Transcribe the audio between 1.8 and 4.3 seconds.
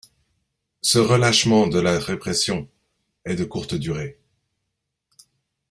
répression est de courte durée.